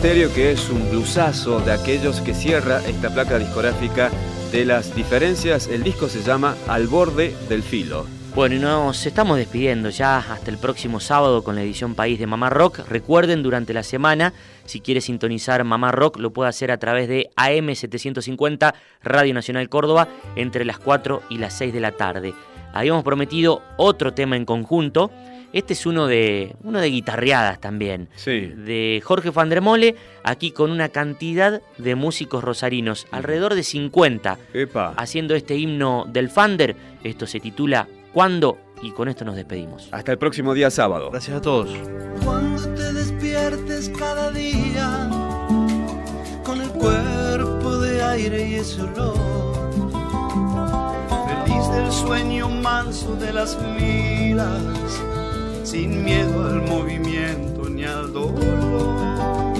[0.02, 4.10] Misterio, que es un blusazo de aquellos que cierra esta placa discográfica
[4.50, 5.68] de las diferencias.
[5.68, 8.04] El disco se llama Al borde del filo.
[8.34, 12.26] Bueno, y nos estamos despidiendo ya hasta el próximo sábado con la edición País de
[12.26, 12.80] Mamá Rock.
[12.88, 14.32] Recuerden, durante la semana,
[14.64, 18.74] si quiere sintonizar Mamá Rock, lo puede hacer a través de AM750
[19.04, 22.34] Radio Nacional Córdoba entre las 4 y las 6 de la tarde.
[22.72, 25.12] Habíamos prometido otro tema en conjunto.
[25.52, 28.08] Este es uno de, uno de guitarreadas también.
[28.16, 28.40] Sí.
[28.56, 34.94] De Jorge Fandremole, aquí con una cantidad de músicos rosarinos, alrededor de 50, Epa.
[34.96, 36.74] haciendo este himno del Fander.
[37.04, 38.58] Esto se titula ¿Cuándo?
[38.82, 39.88] Y con esto nos despedimos.
[39.92, 41.10] Hasta el próximo día sábado.
[41.10, 41.70] Gracias a todos.
[42.24, 45.08] Cuando te despiertes cada día
[46.44, 49.16] con el cuerpo de aire y ese olor,
[51.46, 54.60] feliz del sueño manso de las milas,
[55.64, 59.54] sin miedo al movimiento ni al dolor.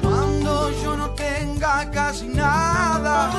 [0.00, 3.30] Cuando yo no tenga casi nada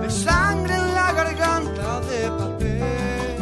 [0.00, 3.36] de sangre en la garganta de papel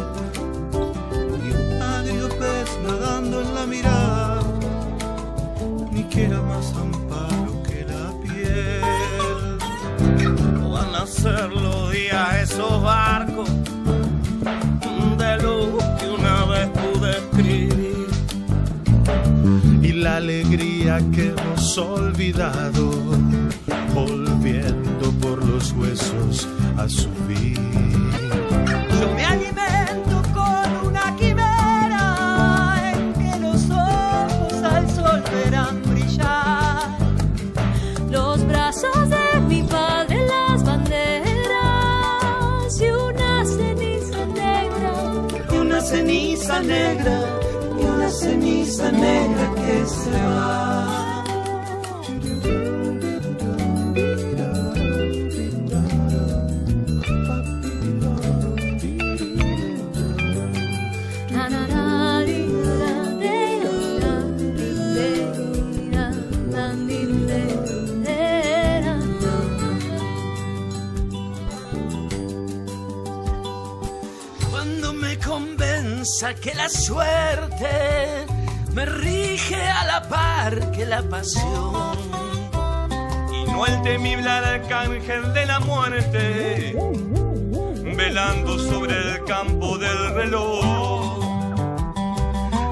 [1.45, 4.41] y un agrio pez nadando en la mirada,
[5.91, 9.57] ni quiera más amparo que la piel.
[10.69, 11.51] Van a ser
[20.55, 22.91] alegría que hemos olvidado
[23.93, 26.47] volviendo por los huesos
[26.77, 27.59] a subir.
[29.01, 36.87] Yo me alimento con una quimera en que los ojos al sol verán brillar.
[38.09, 41.51] Los brazos de mi padre, las banderas
[42.79, 44.93] y una ceniza negra.
[45.51, 47.19] Y una ceniza negra,
[47.77, 49.44] y una ceniza negra
[74.49, 78.34] cuando me convence que la suerte
[78.75, 81.97] me rige a la par que la pasión.
[83.31, 86.75] Y no el temible arcángel de la muerte,
[87.95, 91.15] velando sobre el campo del reloj.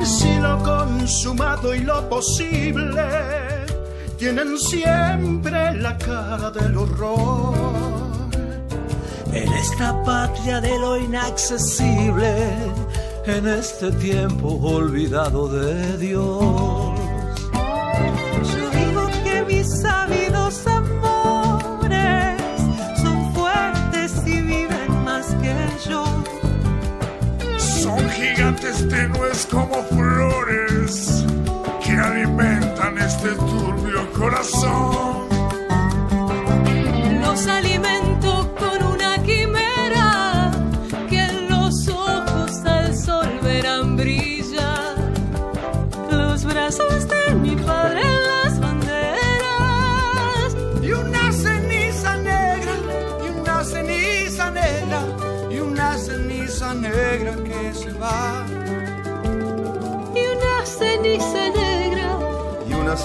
[0.04, 3.64] Si lo consumado y lo posible
[4.18, 7.54] tienen siempre la cara del horror.
[9.32, 12.34] En esta patria de lo inaccesible,
[13.26, 17.00] en este tiempo olvidado de Dios.
[17.54, 22.42] Yo digo que mis sabidos amores
[23.02, 25.56] son fuertes y viven más que
[25.90, 26.04] yo.
[27.58, 31.24] Son gigantes tenues como flores
[31.84, 35.33] que alimentan este turbio corazón.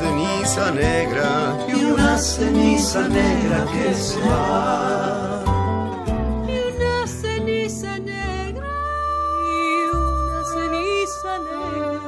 [0.08, 1.58] Ceniza negra.
[1.68, 5.44] Y una ceniza negra que se va.
[6.46, 8.74] Y una ceniza negra.
[9.54, 12.02] Y una ceniza negra.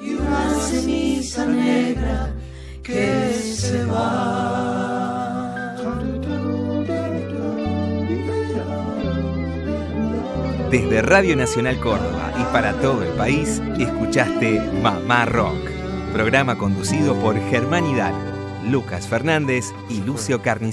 [0.00, 2.32] Y una ceniza negra
[2.82, 4.70] que se va.
[10.70, 15.69] Desde Radio Nacional Córdoba y para todo el país, escuchaste Mamá Rock,
[16.10, 18.18] programa conducido por Germán Hidalgo,
[18.68, 20.68] Lucas Fernández y Lucio Carniz.